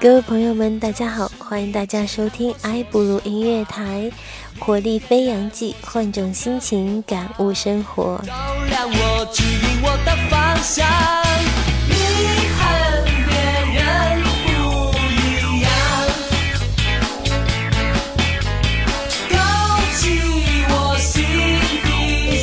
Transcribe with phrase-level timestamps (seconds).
[0.00, 4.10] 各位朋友们，大家好，欢迎大家收听爱布鲁音乐台，
[4.58, 8.18] 活力飞扬季，换种心情感悟生活。
[8.26, 8.32] 照
[8.70, 10.88] 亮我，指引我的方向。
[11.86, 11.92] 你
[12.56, 12.62] 和
[13.28, 13.36] 别
[13.76, 13.84] 人
[14.24, 15.68] 不一样，
[19.28, 19.36] 勾
[19.98, 20.00] 起
[20.70, 21.12] 我心
[21.84, 21.88] 底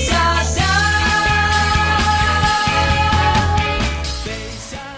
[0.05, 0.13] 遐
[0.45, 0.61] 想。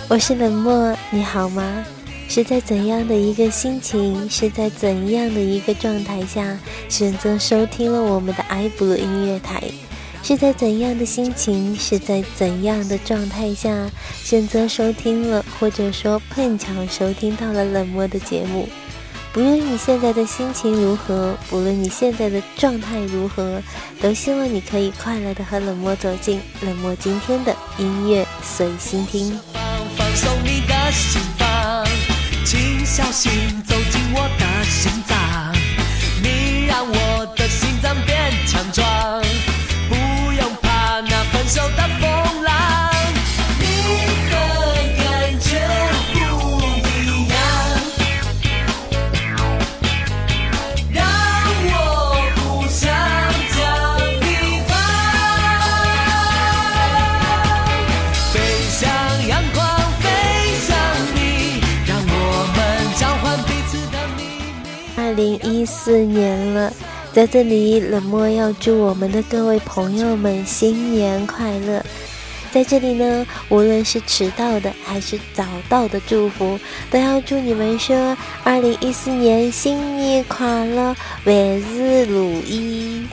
[0.09, 1.63] 我是冷漠，你好吗？
[2.29, 9.63] 是在怎样的一个心情，是在怎样的一个状态下选择收听了我们的爱布鲁音乐台？
[10.21, 13.89] 是在怎样的心情，是在怎样的状态下
[14.23, 18.69] 选择收听了，或者说碰巧收听到了冷漠的节目？
[19.33, 23.59] 不论你现在的心情如何，不论你现在的状态如何，
[23.99, 29.35] 都希望你可以快乐的和冷漠走进冷漠今天的音乐随心听。
[32.91, 33.31] 小心
[33.67, 35.15] 走进我的心脏，
[67.11, 71.83] 在这里冷漠要祝我们的各位朋友们新年快乐。
[72.51, 80.95] 在这里呢，无论是迟到的还是早到的祝福，都要祝你们说二零一四年新年快乐，
[81.25, 83.05] 万事如意。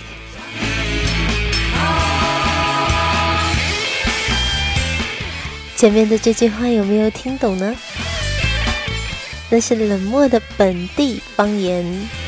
[5.74, 7.74] 前面的这句话有没有听懂呢？
[9.50, 12.25] 那是冷漠的本地方言。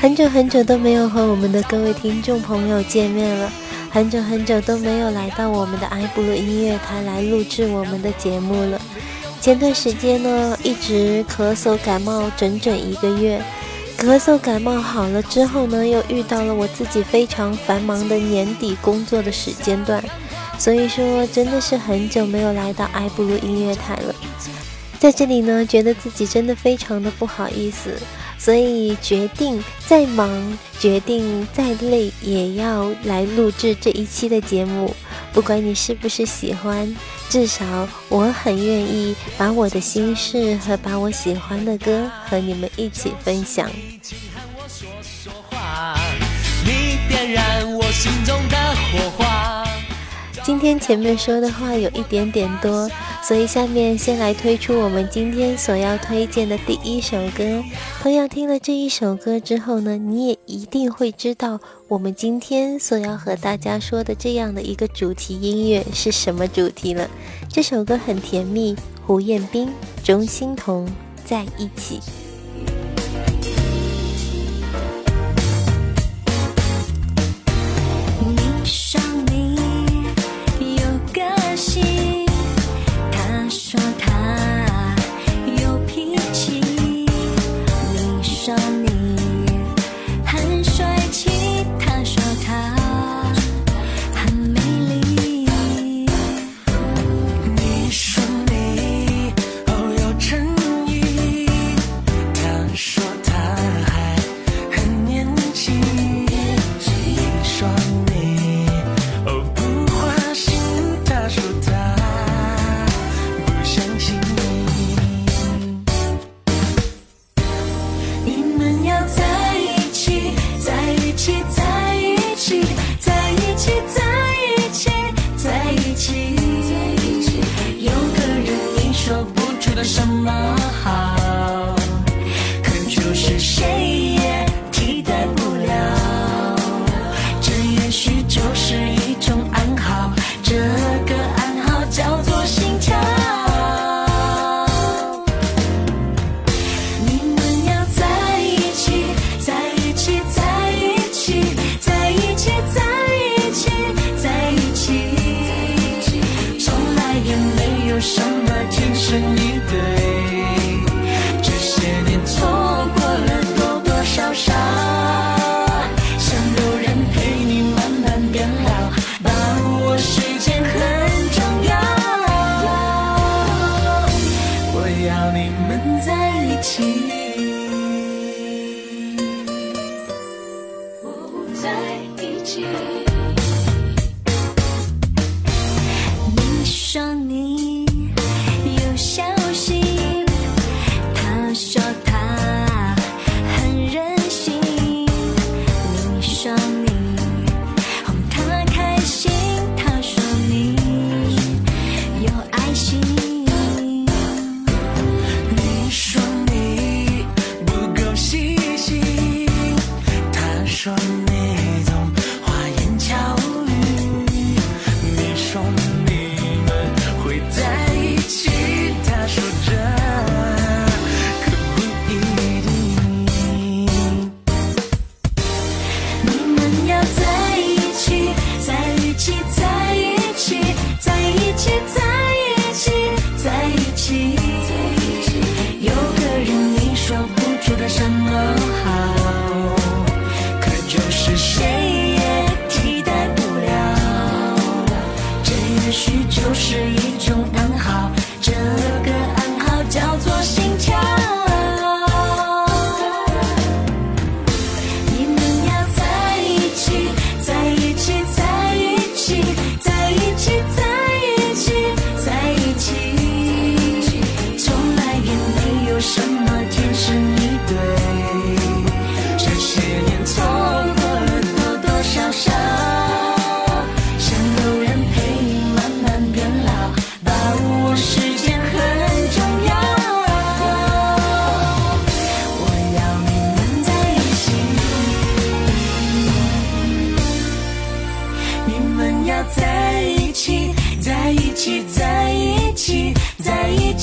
[0.00, 3.52] 很久很久都没有和我们的各位听众朋友见面了，
[3.90, 8.80] 很久很久都没有来到我们的爱布鲁音乐台来录制我们的节目了。
[9.42, 13.42] 前段时间呢，一直咳嗽感冒整整一个月。
[13.98, 20.02] 咳嗽感冒好了之后呢，又遇到了我自己非常繁忙的年底工作的时间段，
[20.58, 24.14] 所以说真的是很久没有来到爱布鲁音乐台了。
[24.98, 27.98] 在这里呢，觉得自己真的非常的不好意思，
[28.40, 34.96] 所以决定再忙，决定再累，也要来录制这一期的节目。
[35.30, 36.96] 不管你是不是喜欢，
[37.28, 43.70] 至少我很愿意把我的心事和把我喜欢的歌和你们一起分享。
[50.42, 52.90] 今天前面说的话有一点点多。
[53.22, 57.62] 所以，下面先来推出我们今天所要推荐的第一首歌。
[58.02, 67.08] 同样，听了这一首歌之后呢，你也一定会知道我们今天所要和大家说的这样的一个主题音乐是什么主题了。
[67.48, 68.74] 这首歌很甜蜜，
[69.06, 69.68] 胡彦斌、
[70.02, 70.88] 钟欣桐
[71.24, 72.00] 在一起。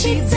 [0.08, 0.37] 一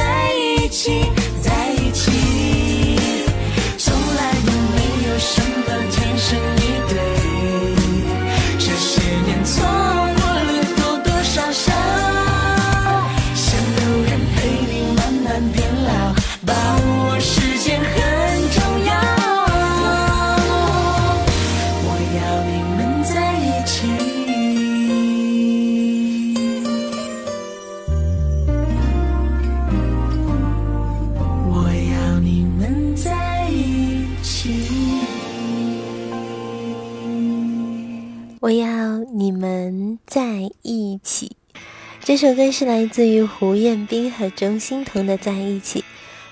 [42.11, 45.79] 这首歌是来自于胡彦斌和钟欣桐的《在一起》，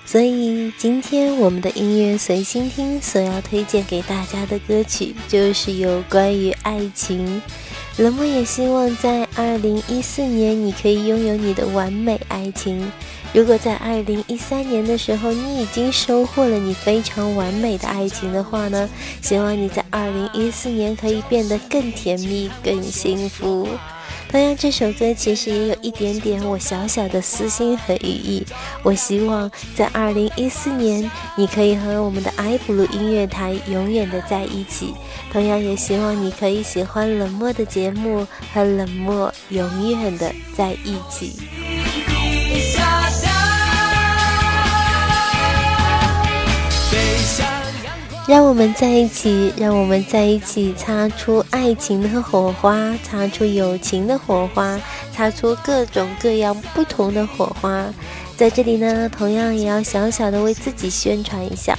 [0.03, 7.41] 所以今天我们的音乐随心听所要推荐给大家的歌曲就是有关于爱情。
[7.95, 12.91] 冷漠也希望在二零一四年你可以拥有你的完美爱情。
[13.31, 18.89] 如果在二零一三年的时候你已经收获了你非常完美的爱情的话呢，
[19.21, 23.65] 希望你在二零一四年可以变得更甜蜜、更幸福。
[24.31, 28.45] 同样，这首歌其实也有一点点我小小的私心和寓意。
[28.83, 34.93] 我希望在二零一四年，你可以和我们的 iBlue 音乐台永远的在一起。
[35.33, 41.33] 同样，也希望你可以喜欢冷漠的节目，和冷漠永远的在一起。
[48.29, 54.79] 让我们在一起，让我们在一起，擦出爱情的火花，擦出友情的火花，
[55.11, 57.83] 擦出各种各样不同的火花。
[58.37, 61.75] 在这里呢，同样也要小小的为自己宣传一下。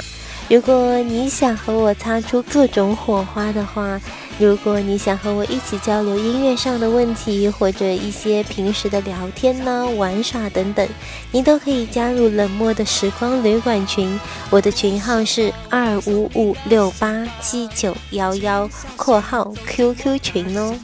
[0.48, 4.00] 如果你想和我擦出各种火花的话，
[4.40, 10.88] 如果你想和我一起交流音乐上的问题，或者一些平时的聊天呢、玩耍等等，
[11.30, 14.18] 你都可以加入冷漠的时光旅馆群。
[14.48, 18.66] 我的群号是二五五六八七九幺幺
[18.96, 20.74] （括号 QQ 群）哦。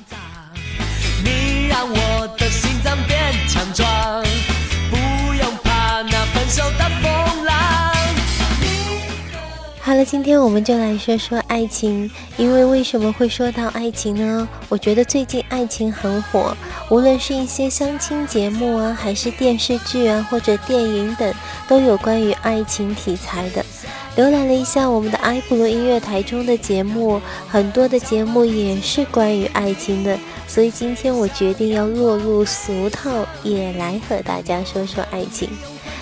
[1.25, 3.89] 你让我的心脏变强壮，
[9.97, 12.11] 了，今天我们就来说说爱情。
[12.37, 14.49] 因为为什么会说到爱情呢？
[14.69, 16.57] 我觉得最近爱情很火，
[16.91, 21.35] 无论是一些相亲节目啊，还是电视剧啊，或者电影等，
[21.67, 23.65] 都有关于爱情题材的。
[24.17, 35.49] 浏览了一下我们的埃布罗音乐台中的节目，很多的节目也是关于爱情的，所以今天我决定要落入俗套，也来和大家说说爱情。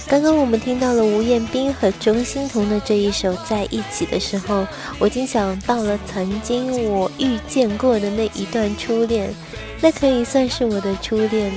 [0.07, 4.67] 刚刚我们听到了吴彦斌和钟欣桐的这一首《在一起》的时候，
[4.99, 9.35] 我竟想到了曾经我遇见过的那一段初恋，
[9.81, 11.51] 那可以算是我的初恋。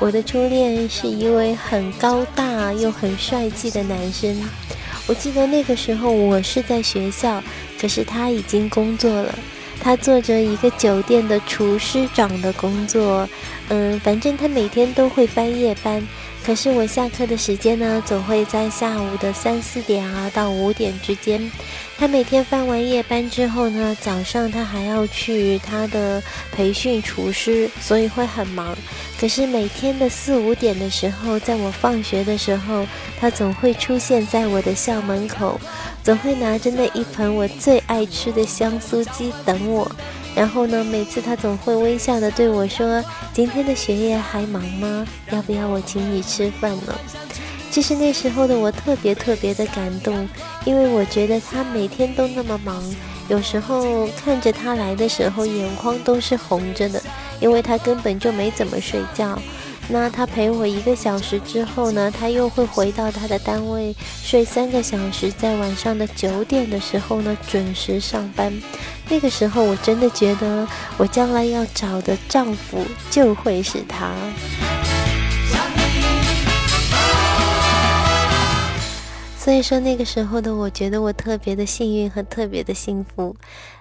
[0.00, 4.36] 我的初恋是一位很高大又很帅气的男生。
[5.06, 7.42] 我记得那个时候我是在学校，
[7.80, 9.32] 可是他已经工作了，
[9.80, 13.28] 他做着一个酒店的厨师长的工作，
[13.68, 16.04] 嗯，反正他每天都会翻夜班。
[16.44, 21.40] 可是我下课的时间呢，总会在下午的三四点啊到五点之间。
[22.02, 28.76] 他每天翻完夜班之后呢，早上他还要去他的培训厨师，所以会很忙。
[29.20, 32.84] 可是每天的四五点的时候，在我放学的时候，
[33.20, 35.60] 他总会出现在我的校门口，
[36.02, 39.88] 总会拿着那一盆我最爱吃的香酥鸡等我。
[40.34, 43.00] 然后呢，每次他总会微笑的对我说
[43.32, 45.06] ：“今天的学业还忙吗？
[45.30, 46.98] 要不要我请你吃饭呢？”
[47.72, 50.28] 其实那时候的我特别特别的感动，
[50.66, 52.84] 因为我觉得他每天都那么忙，
[53.28, 57.02] 有时候看着他来的时候，眼眶都是红着的，
[57.40, 59.38] 因为他根本就没怎么睡觉。
[59.88, 68.52] 那他陪我一个小时之后呢，他又会回到他的单位睡三个小时，在晚上的九点的时候呢准时上班。
[69.08, 74.12] 那个时候我真的觉得我将来要找的丈夫就会是他。
[79.42, 83.34] 所以说那个时候的我觉得我特别的幸运和特别的幸福，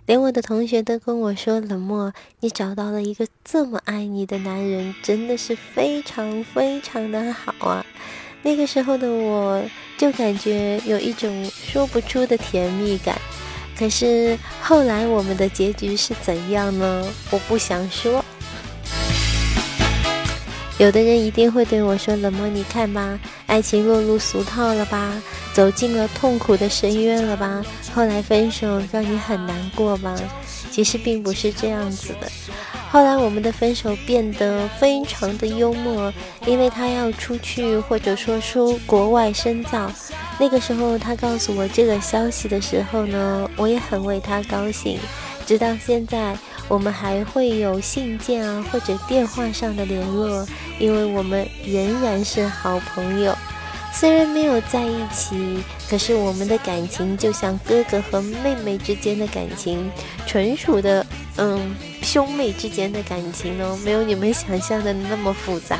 [0.08, 7.86] 连我的同学都跟我说：“冷漠，你找到了一个这么爱你的男人，真的是非常非常的好啊！”
[8.42, 9.64] 那个时候的我
[10.00, 13.22] 就感觉有一种说不出的甜蜜感。
[13.78, 17.06] 可是后来我们的结局是怎样呢？
[17.30, 18.26] 我不想说。
[20.82, 25.14] 有的人一定会对我说：“冷漠，你看吧，爱情落入俗套了吧，
[25.54, 27.64] 走进了痛苦的深渊了吧？
[27.94, 30.16] 后来分手让你很难过吧？”
[30.72, 32.28] 其实并不是这样子的。
[32.90, 36.12] 后来我们的分手变得非常的幽默，
[36.48, 39.92] 因为他要出去或者说出国外深造。
[40.40, 44.98] 那个时候他告诉我这个消息的时候呢，我也很为他高兴。
[45.46, 46.36] 直到现在，
[46.68, 50.48] 我们还会有信件啊或者电话上的联络，
[50.80, 53.36] 因为我们仍然是好朋友。
[53.94, 59.92] 虽然没有在一起，可是我们的感情就像哥哥和妹妹之间的感情，
[60.26, 65.78] 纯属的，嗯，兄妹之间的感情哦，没有你们想象的那么复杂。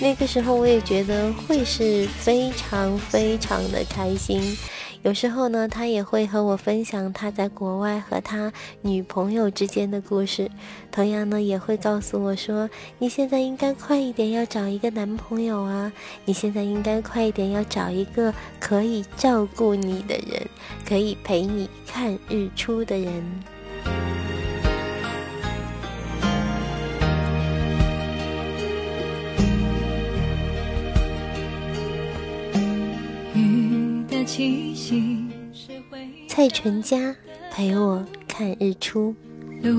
[0.00, 4.58] 那个时候我也觉得会是非常非常的开心。
[5.06, 10.50] 有时候呢，他也会和我分享他在国外和他女朋友之间的故事。
[10.90, 15.92] 同样呢，也会告诉我说：“你现在应该快一点要找一个男朋友啊！
[16.24, 20.44] 你现在应该快一点要找一个可以照顾你的人，
[20.84, 23.22] 可以陪你看日出的人。”
[36.28, 37.16] 蔡淳佳
[37.50, 39.14] 陪我看日出。
[39.62, 39.72] 路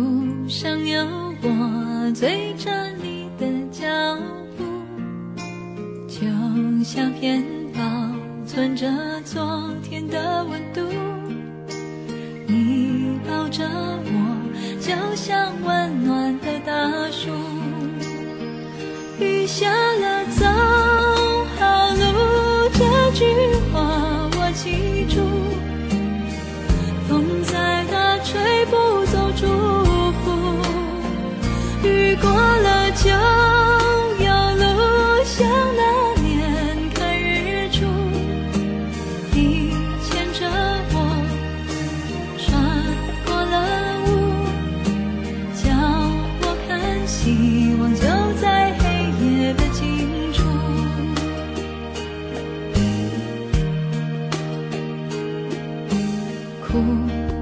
[0.48, 1.06] 上有
[1.44, 3.86] 我追着你的脚
[4.58, 4.64] 步，
[6.08, 6.26] 就
[6.84, 7.82] 像片保
[8.48, 8.88] 存着
[9.24, 10.82] 昨天的温度。
[12.48, 14.40] 你抱着我，
[14.80, 17.30] 就像温暖的大树。
[19.20, 20.46] 雨下了，走
[21.60, 23.24] 好路，这句
[23.72, 24.07] 话。
[33.08, 33.14] 悠
[34.26, 34.64] 悠路
[35.24, 35.36] 像
[35.76, 35.82] 那
[36.22, 36.30] 年
[36.94, 37.86] 看日出，
[39.34, 39.72] 你
[40.10, 40.40] 牵着
[40.94, 40.96] 我，
[42.38, 42.46] 穿
[43.26, 43.56] 过了
[44.04, 44.08] 雾，
[45.64, 45.66] 叫
[46.42, 46.72] 我看
[47.08, 47.16] 希
[47.80, 48.02] 望就
[48.42, 48.46] 在
[48.80, 48.84] 黑
[49.24, 49.84] 夜的尽
[50.34, 50.38] 处。
[56.68, 56.84] 哭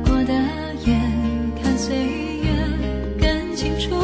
[0.06, 0.34] 过的
[0.86, 1.02] 眼，
[1.62, 1.96] 看岁
[2.44, 2.48] 月
[3.20, 3.95] 更清楚。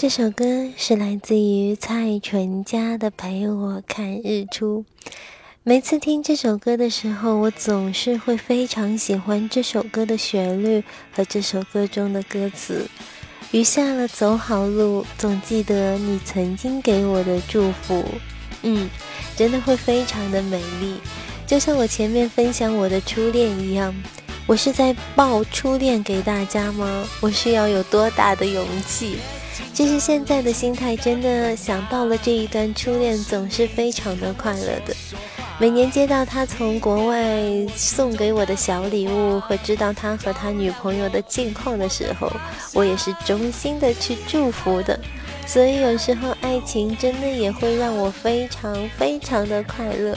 [0.00, 0.44] 这首歌
[0.78, 4.86] 是来自于蔡淳佳的《陪我看日出》。
[5.62, 10.82] 每次听这首歌的时候，我总是会非常喜欢这首歌的旋律
[11.12, 12.88] 和这首歌中的歌词。
[13.50, 18.02] 余下了走好路，总记得你曾经给我的祝福。
[18.62, 18.88] 嗯，
[19.36, 20.94] 真的会非常的美丽，
[21.46, 23.94] 就像我前面分享我的初恋一样。
[24.46, 27.06] 我是在报初恋给大家吗？
[27.20, 29.18] 我是要有多大的勇气？
[29.72, 34.94] 就是现在的心态，真的想到了这一段初恋，总是非常的快乐的。
[35.58, 37.38] 每年接到他从国外
[37.76, 42.32] 送给我的小礼物，和知道他和他女朋友的近况的时候，
[42.72, 44.98] 我也是衷心的去祝福的。
[45.46, 50.16] 所以有时候爱情真的也会让我非常非常的快乐。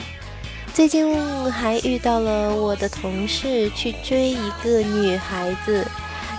[0.72, 1.14] 最近
[1.52, 5.86] 还遇到了我的同事去追一个女孩子，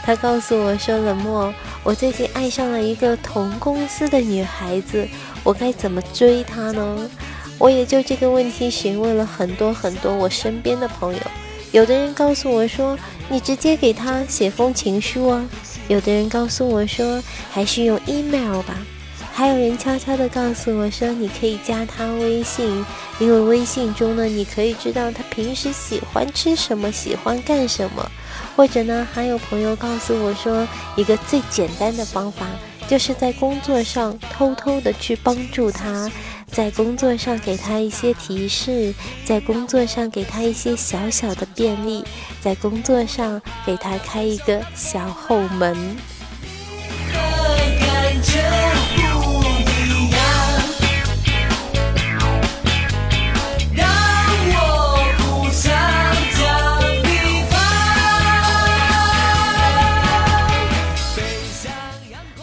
[0.05, 1.51] 他告诉我说：“冷漠，
[1.83, 5.07] 我最近爱上了一个同公司的女孩子，
[5.43, 7.09] 我该怎么追她呢？”
[7.57, 11.19] 我也就这个问题询问了很多很多我身边的朋友，
[11.71, 12.97] 有的人告诉我说
[13.29, 15.49] 你直接给她写封情书啊，
[15.87, 18.77] 有的人告诉我说还是用 email 吧，
[19.37, 22.85] 还有人悄悄的告诉我说你可以加他微信，
[23.19, 28.09] 因为微信中呢你可以知道他平时喜欢吃什么，喜欢干什么，
[28.55, 32.45] 或者呢还有朋友告诉我说一个最简单的方法，
[32.87, 36.09] 就是在工作上偷偷的去帮助他。
[36.47, 38.93] 在工作上给他一些提示，
[39.25, 42.01] 在工作上给他一些小小的便利，
[42.39, 45.75] 在工作上给他开一个小后门。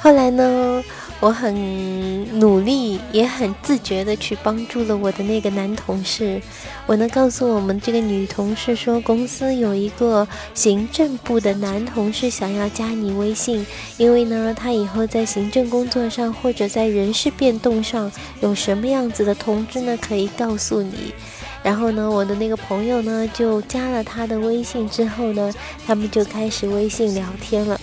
[0.02, 0.82] 后来呢？
[1.20, 6.42] 我很努力，也很自觉的去帮助了我的那个男同事。
[6.84, 13.64] 我能告诉我们这个女同事说，公司有一个行政部的男同事想要加你微信，
[13.96, 18.10] 因为呢，他以后在行政工作上或者在人事变动上
[18.40, 21.14] 有什么样子的通知呢，可以告诉你。
[21.62, 25.54] 然后呢，我的那个朋友呢就加了他的微信之后呢，
[25.86, 27.80] 他们就开始微信聊天了。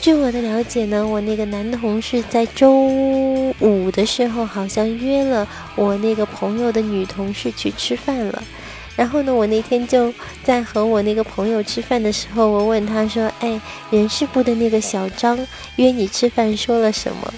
[0.00, 2.72] 据我的了解呢，我那个男同事在周
[3.58, 8.42] 五的时候好像约了我那个朋友的女同事去吃饭了。
[8.96, 15.38] 然后呢，我那天就在和我那个朋友吃饭的时候，我问他说：“哎，人事部的那个小张
[15.76, 17.34] 约你吃饭说了什么？”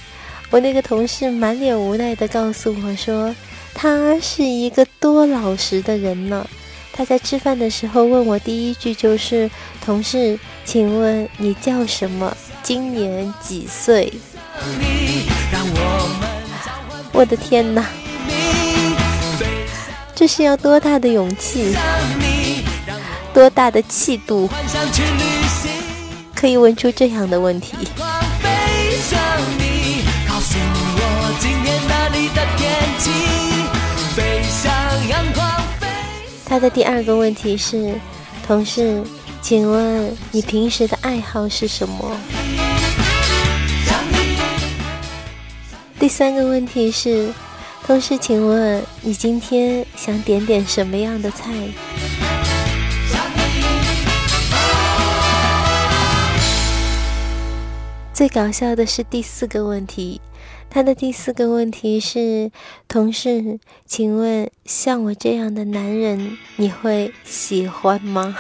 [0.51, 3.35] 我那个同事满脸无奈地告诉我说
[3.75, 6.47] ：“他是一个多老实的人呢。”
[6.93, 9.51] 他在吃饭的时候问我第一句就是
[9.85, 14.13] ：“同事，请问你叫什么？”今年几岁？
[17.13, 17.85] 我的天哪！
[20.15, 21.75] 这是要多大的勇气，
[23.33, 24.49] 多大的气度，
[26.35, 27.77] 可以问出这样的问题？
[36.47, 37.95] 他的第二个问题是，
[38.47, 39.03] 同事。
[39.43, 42.17] 请问你平时的爱好是什么？
[45.99, 47.33] 第三个问题是，
[47.85, 51.53] 同事，请问你今天想点点什么样的菜？
[58.15, 60.21] 最搞笑的是第四个问题，
[60.69, 62.51] 他的第四个问题是，
[62.87, 68.37] 同事，请问像我这样的男人，你会喜欢吗？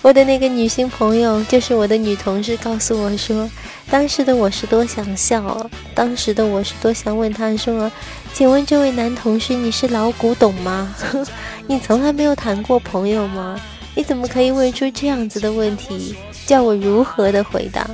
[0.00, 3.50] 我的那个女性朋友，就是我的女同事，告诉我说，
[3.90, 7.90] 当时的我是多想笑，当时的我是多想问她说，
[8.32, 10.94] 请问这位男同事，你是老古董吗？
[11.66, 13.60] 你从来没有谈过朋友吗？
[13.94, 16.14] 你怎么可以问出这样子的问题？
[16.46, 17.84] 叫我如何的回答？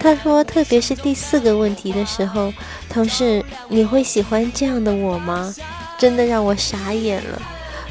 [0.00, 2.52] 他说，特别是第四个问题的时候，
[2.88, 5.54] 同事，你会喜欢这样的我吗？
[5.96, 7.40] 真的让我傻眼了，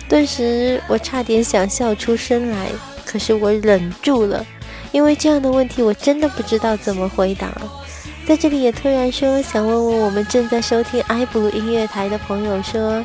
[0.09, 2.67] 顿时我差点想笑出声来。
[3.07, 4.45] 可是我忍住了，
[4.91, 7.49] 因为这样的问题我真的不知道怎么回答。
[8.27, 13.01] 在这里也突然说，想问问我们正在收听爱布鲁音乐台的朋友说，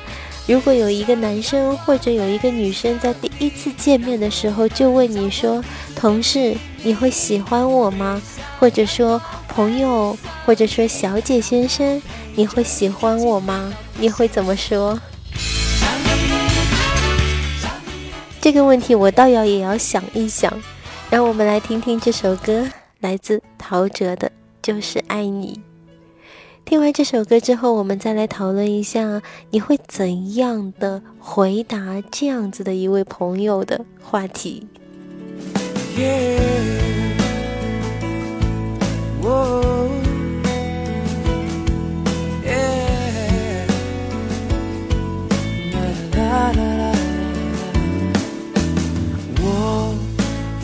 [0.48, 5.62] 如果有一个男生或者有一个女生在第一次见面的时候就问你说，
[5.94, 8.20] 同事你会喜欢我吗？
[8.58, 12.02] 或者说朋友，或者说小姐先生，
[12.34, 13.72] 你会喜欢我吗？
[13.98, 14.98] 你会怎么说？
[18.42, 20.52] 这个问题我倒要也要想一想，
[21.08, 24.26] 让我们来听听这首歌，来自陶喆的
[24.60, 25.60] 《就是爱你》。
[26.64, 34.66] 听完这首歌之后，我们再来讨论一下，你会怎样的回答这样子的一位朋友的话题。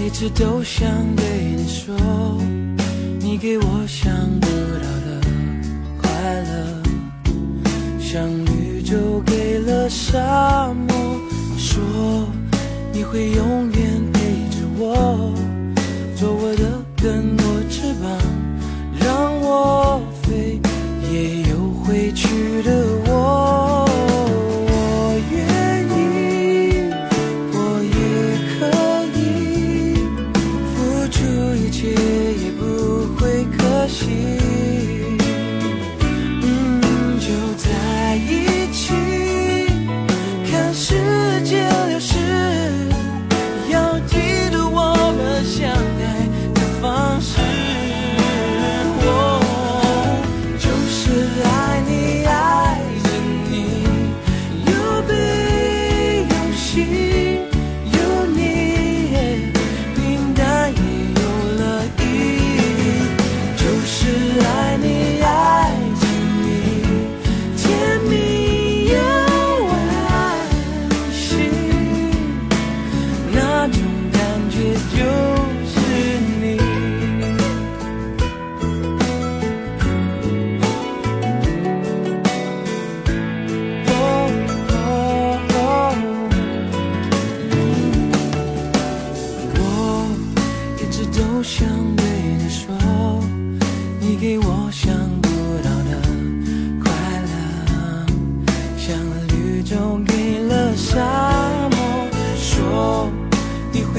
[0.08, 1.94] 一直都想对你说，
[3.20, 5.20] 你给我想不到的
[6.00, 6.08] 快
[6.44, 6.82] 乐，
[8.00, 10.96] 像绿洲给了沙漠，
[11.58, 12.26] 说
[12.90, 15.34] 你会永远陪着我，
[16.16, 18.10] 做我的根，我翅膀，
[18.98, 20.58] 让我飞，
[21.12, 22.86] 也有回去的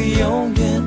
[0.01, 0.78] 永远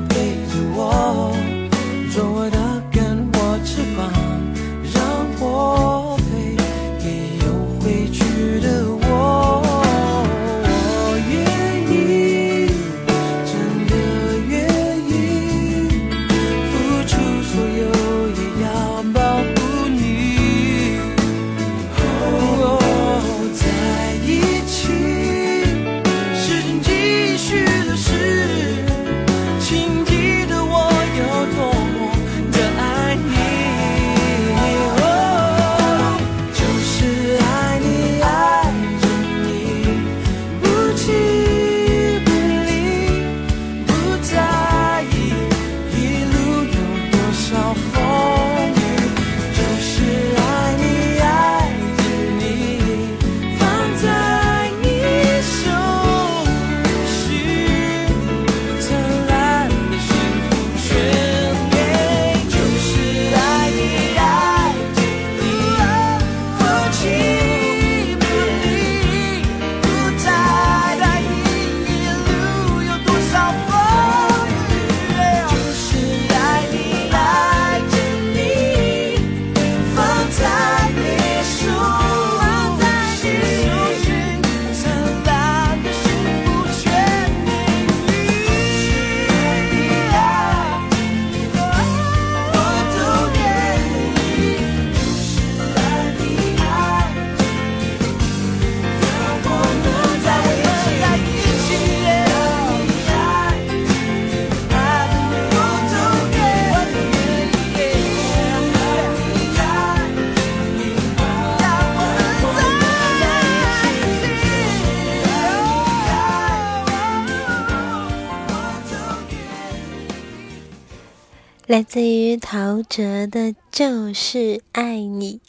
[121.73, 123.39] 来自于陶喆的
[123.71, 125.39] 《就是爱你》。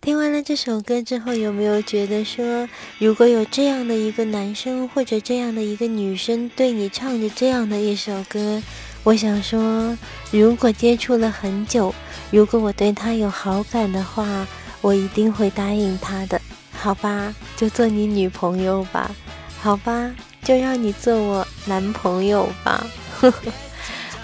[0.00, 2.68] 听完了这首歌之后，有没有觉得说，
[3.00, 8.62] 如果有这样的一个男生或者这样的一个女生对你唱着这样的一首歌，
[9.02, 9.98] 我想说，
[10.30, 11.92] 如果接触了很久，
[12.30, 14.46] 如果我对他有好感的话，
[14.82, 16.40] 我一定会答应他的，
[16.70, 17.34] 好吧？
[17.56, 19.10] 就做你女朋友吧，
[19.60, 20.14] 好吧？
[20.44, 22.86] 就让你做我男朋友吧。
[23.18, 23.52] 呵 呵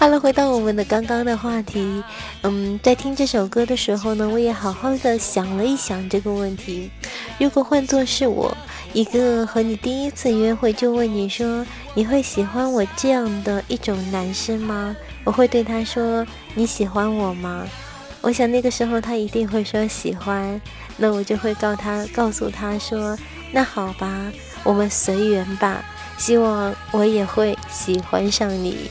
[0.07, 2.05] 了，回到我们的刚刚的话题，
[2.43, 6.89] 嗯，在听这首歌的时候呢，我也好好的想了一想这个问题。
[7.37, 8.57] 如果换作是我，
[8.93, 14.95] 一个和你第一次约会就问你说你会喜欢我这样的一种男生吗？
[15.25, 17.67] 我会对他说你喜欢我吗？
[18.21, 20.61] 我想那个时候他一定会说喜欢，
[20.97, 23.19] 那我就会告他，告诉他说，
[23.51, 24.31] 那好吧，
[24.63, 25.85] 我们随缘吧。
[26.17, 28.89] 希望我也会喜欢上你。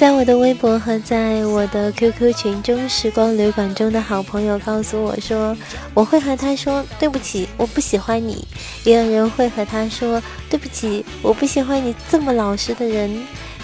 [0.00, 5.54] 在我的微博和在我的 QQ 群中，时光旅馆中的好朋友告诉我说，
[5.92, 8.42] 我会和他说对不起，我不喜欢你。
[8.84, 13.14] 也有人会和他说对不起，我不喜欢你这么老实的人。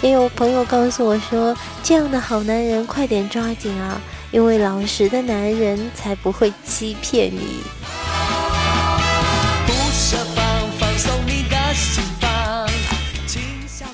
[0.03, 7.63] 也有朋友告诉我说，这样的好男人快点抓紧啊，因为老实的男人才不会欺骗你。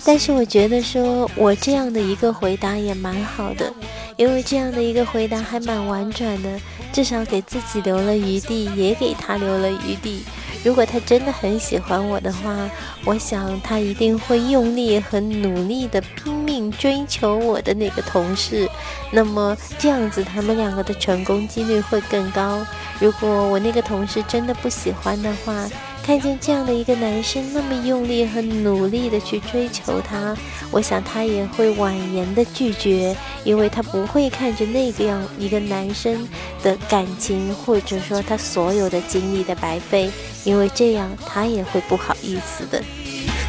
[0.05, 3.71] 但是我觉得说，我这样的一个回答也蛮好的，
[4.17, 6.59] 因为这样的一个回答还蛮婉转的，
[6.91, 10.23] 至少给自己留了余地，也给他留了余地。
[10.63, 12.69] 如果他真的很喜欢我的话，
[13.05, 18.69] 我想他一定会用力很努力的拼命追求我的那个同事。
[19.11, 22.65] 那么这样子，他们两个的成功几率会更高。
[22.99, 25.69] 如果我那个同事真的不喜欢的话，
[26.05, 30.35] 看见这样的一个男生那么用力和努力的去追求她，
[30.69, 36.27] 我想她也会婉言的拒绝，因为她不会看着那个样一个男生
[36.61, 40.11] 的感情，或者说他所有的精力的白费，
[40.43, 42.83] 因为这样他也会不好意思的。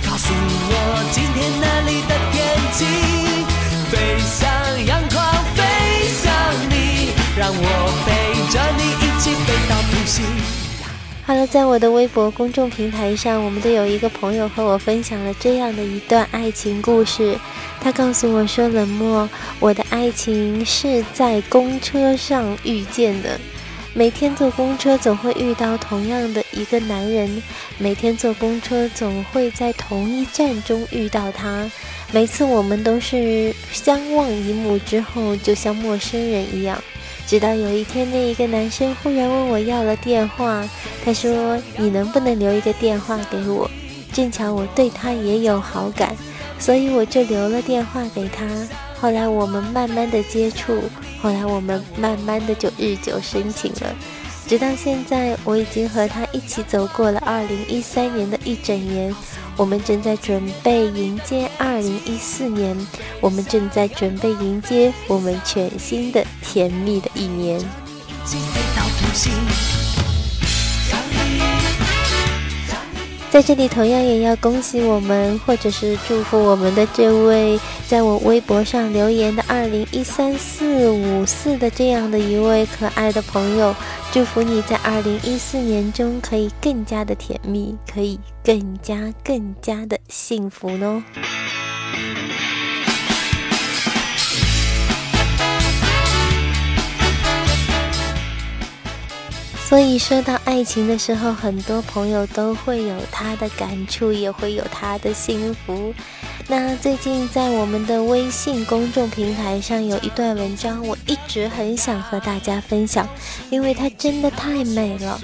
[0.07, 2.85] 告诉我今天那里的天气，
[3.90, 5.61] 飞向阳光，飞
[6.23, 6.33] 向
[6.71, 7.61] 你，让我
[8.07, 8.09] 陪
[8.53, 10.63] 着你一起飞到土星。
[11.27, 17.35] 好了，在我的微博公众平台上，我们都有一个朋友和我分享了这样的一段爱情故事。
[17.81, 19.27] 他告诉我说：“冷漠，
[19.59, 23.41] 我的爱情是在公车上遇见的。
[23.95, 27.43] 每天坐公车总会遇到同样的一个男人，
[27.79, 31.71] 每天坐公车总会在同一站中遇到他。
[32.13, 36.79] 每次我们都是相望一目之后，就像陌生人一样。”
[37.27, 40.63] 直到有一天，那一个男生忽然问我要了电话，
[41.05, 43.69] 他说：“你能不能留一个电话给我？”
[44.13, 46.15] 正巧我对他也有好感，
[46.59, 48.47] 所以我就留了电话给他。
[49.01, 50.83] 后来我们慢慢的接触，
[51.21, 53.95] 后来我们慢慢的就日久生情了。
[54.47, 59.13] 直到现在，我已经和他一起走过了2013年的一整年。
[59.57, 62.77] 我们正在准备迎接二零一四年，
[63.21, 67.61] 我们正在准备迎接我们全新的甜蜜的一年。
[73.35, 83.75] 在这里，同样也要恭喜我们，或者是祝福我们的这位在我微博上留言的二零一三四五四的这样的一位可爱的朋友，
[84.12, 91.03] 祝福你在二零一四年中可以更加的甜蜜，可以更加更加的幸福呢。
[99.66, 105.92] 所以说到爱情的时候，很多朋友都会有他的感触，也会有他的幸福。
[106.46, 113.09] 那最近在我们的微信公众平台上有一段文章，我一直很想和大家分享，
[113.50, 115.18] 因为它真的太美了。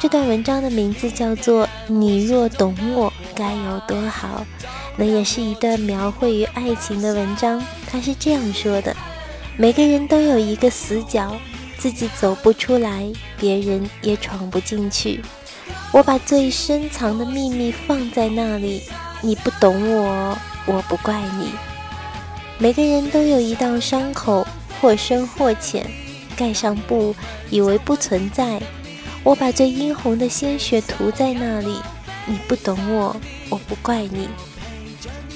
[0.00, 4.44] 这段文章的名字叫做《你若懂我该有多好》，
[4.96, 7.64] 那也是一段描绘于爱情的文章。
[7.90, 8.94] 它是这样说的：
[9.56, 11.34] 每个人都有一个死角。
[11.76, 13.12] 自己走不出来，
[13.44, 15.20] 别人也闯不进去。
[15.92, 18.82] 我把最深藏的秘密放在那里，
[19.20, 21.50] 你不懂我，我不怪你。
[22.56, 24.46] 每个人都有一道伤口，
[24.80, 25.86] 或深或浅，
[26.34, 27.14] 盖上布，
[27.50, 28.62] 以为不存在。
[29.22, 31.76] 我把最殷红的鲜血涂在那里，
[32.24, 33.14] 你不懂我，
[33.50, 34.26] 我不怪你。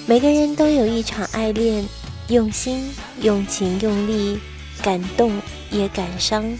[0.06, 1.86] 每个人都有一场爱恋，
[2.28, 2.90] 用心、
[3.20, 4.38] 用情、用力，
[4.80, 5.30] 感动。
[5.70, 6.50] 也感伤，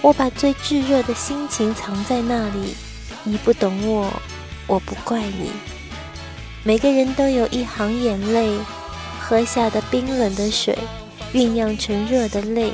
[0.00, 2.74] 我把最炙热的心情藏在那里。
[3.24, 4.12] 你不懂我，
[4.66, 5.50] 我不怪你。
[6.62, 8.58] 每个人都有一行眼泪，
[9.20, 10.76] 喝下的冰冷的水，
[11.32, 12.72] 酝酿成热的泪。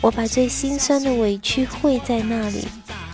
[0.00, 2.66] 我把最心酸的委屈汇在那里。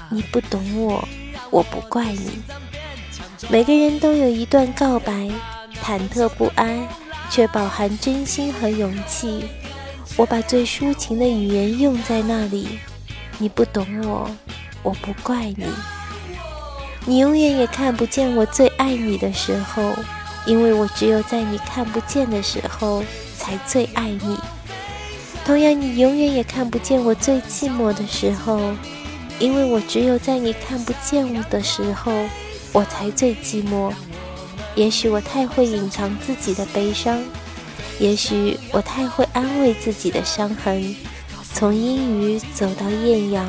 [0.08, 1.06] 你不懂我，
[1.50, 2.42] 我不怪你。
[3.48, 5.30] 每个人都有一段告白，
[5.82, 6.86] 忐忑不安，
[7.30, 9.44] 却饱含真心和勇气。
[10.16, 12.78] 我把最抒情的语言用在那里，
[13.42, 14.30] 你不懂我，
[14.84, 15.66] 我不怪你。
[17.04, 19.92] 你永远也看不见我最爱你的时候，
[20.46, 23.02] 因为我只有在你看不见的时候
[23.36, 24.38] 才最爱你。
[25.44, 28.60] 同样，你永远也看不见我最寂寞的时候，
[29.40, 32.12] 因为我只有在你看不见我的时候，
[32.72, 33.92] 我才最寂寞。
[34.76, 37.20] 也许我太会隐藏自己的悲伤，
[37.98, 40.94] 也许我太会安慰自己的伤痕。
[41.54, 43.46] 从阴雨走到艳阳，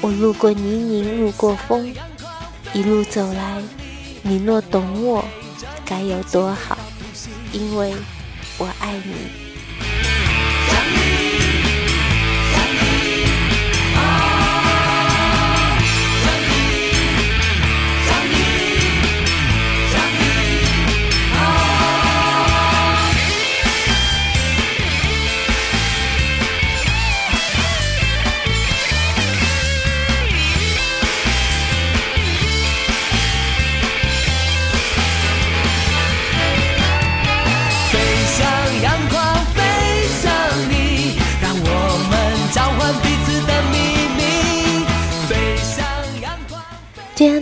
[0.00, 1.94] 我路过泥泞，路过风，
[2.72, 3.62] 一路走来，
[4.22, 5.24] 你若懂我，
[5.84, 6.78] 该有多好？
[7.52, 7.94] 因为
[8.58, 9.43] 我爱你。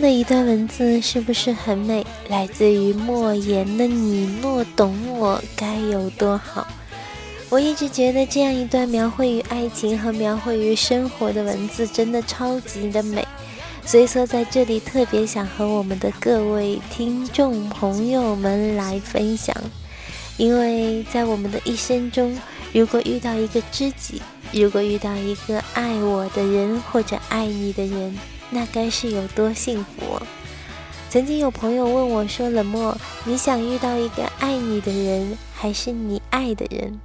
[0.03, 2.05] 的一段文字是不是很美？
[2.29, 6.67] 来自于莫言的“你若懂我，该有多好”。
[7.49, 13.25] 我一直觉得这样一段描绘于爱情和描绘于生活的文字真的超级的美，
[13.87, 19.55] 所以说在这里特别想和我们的各位听众朋友们来分享，
[20.37, 22.37] 因为在我们的一生中，
[22.73, 24.21] 如果遇到一个知己，
[24.53, 28.19] 如果遇到一个爱我的人或者爱你的人。
[28.55, 30.21] 那该是有多幸福！
[31.09, 37.01] 曾经有朋友问我说：“冷漠，你想遇到一个爱你的人，还是你爱的人？”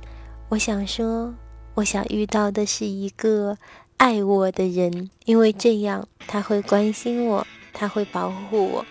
[0.50, 1.34] 我想说，
[1.74, 3.58] 我想遇到的是一个
[3.96, 8.86] 爱我的人，因为这样他会关心我，他会保护我。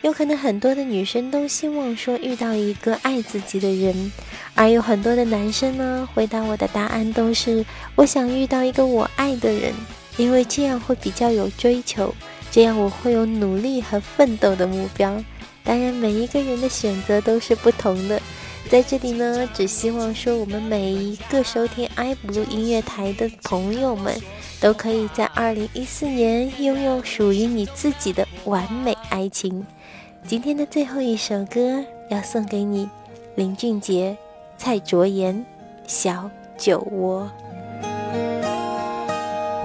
[0.00, 4.12] 有可能很多的女生都希望说遇到一个爱自己的人，
[4.54, 7.64] 而有很多的男生呢，回答我的答案都是
[7.96, 9.74] ：“我想遇到一个我爱的人。”
[10.16, 12.14] 因为这样会比较有追求，
[12.50, 15.22] 这样我会有努力和奋斗的目标。
[15.62, 18.20] 当然，每一个人的选择都是不同的。
[18.68, 24.20] 在这里呢，只希望说我们每一个收听 iblu 音乐台的朋友们，
[24.60, 29.64] 都可以在2014年拥有属于你自己的完美爱情。
[30.26, 32.88] 今天的最后一首歌要送给你，
[33.36, 34.16] 林俊杰、
[34.56, 35.36] 蔡卓妍，
[35.86, 37.30] 《小酒窝》。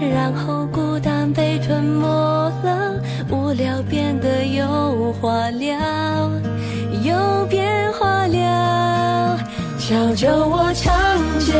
[0.00, 2.06] 然后孤单被吞没
[2.62, 5.76] 了，无聊变得有话聊，
[7.02, 9.38] 有变化了。
[9.78, 10.94] 小酒窝长
[11.40, 11.52] 睫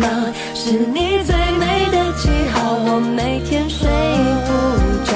[0.00, 0.06] 毛，
[0.54, 2.74] 是你最美的记号。
[2.84, 3.88] 我每天睡
[4.46, 4.50] 不
[5.04, 5.12] 着，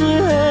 [0.00, 0.49] 是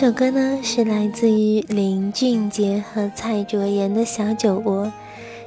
[0.00, 4.92] 这首歌呢是来自于林俊杰和蔡卓妍的小酒窝，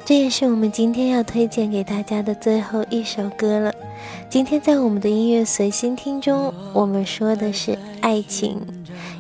[0.03, 3.73] 这也是我们今天要推荐给大家的最后一首歌了。
[4.29, 8.59] 今天在我们的音乐随心听中，我们说的是爱情，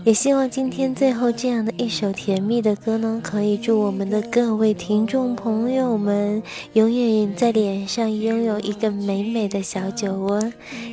[0.03, 6.41] 也希望今天最后这样的一首甜蜜的歌呢，可以祝我们的各位听众朋友们
[6.73, 10.41] 永远在脸上拥有一个美美的小酒窝，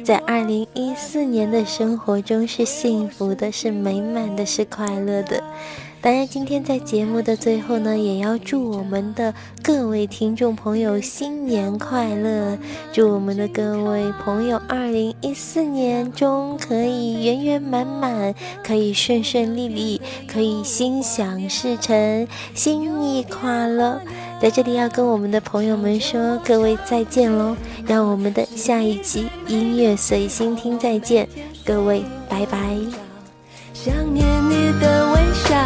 [0.04, 5.42] 在二零一四年的生活中是幸福的，是美满的，是快乐的。
[6.00, 12.56] 当然，今天在节目的最后呢，也要祝我们的各位听众朋友新年快乐！
[12.92, 18.32] 祝我们的各位朋友二零一四年中可以圆圆满满，
[18.64, 24.00] 可以顺顺利利，可以心想事成，新年快乐！
[24.40, 27.56] 在这里要跟我们的朋友们说，各位再见喽！
[27.86, 31.28] 让我们的下一期音乐随心听再见，
[31.64, 33.07] 各位拜拜。
[33.84, 35.56] 想念你的微笑，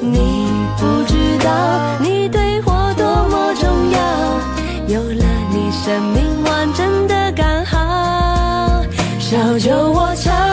[0.00, 0.48] 你
[0.78, 4.00] 不知道你对我多么重要。
[4.88, 8.82] 有了你，生命完整的刚好。
[9.18, 10.49] 小酒窝长。